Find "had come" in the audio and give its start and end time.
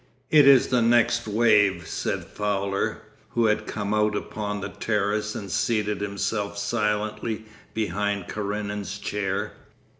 3.45-3.93